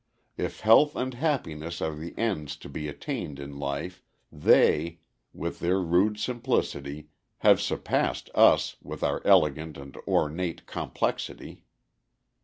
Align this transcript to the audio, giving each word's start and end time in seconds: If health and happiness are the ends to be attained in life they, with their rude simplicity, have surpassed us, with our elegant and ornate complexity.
If 0.35 0.61
health 0.61 0.95
and 0.95 1.13
happiness 1.13 1.79
are 1.79 1.93
the 1.93 2.17
ends 2.17 2.55
to 2.57 2.69
be 2.69 2.87
attained 2.87 3.37
in 3.39 3.59
life 3.59 4.01
they, 4.31 4.99
with 5.31 5.59
their 5.59 5.79
rude 5.79 6.17
simplicity, 6.19 7.09
have 7.45 7.61
surpassed 7.61 8.31
us, 8.33 8.77
with 8.81 9.03
our 9.03 9.21
elegant 9.25 9.77
and 9.77 9.95
ornate 10.07 10.65
complexity. 10.65 11.65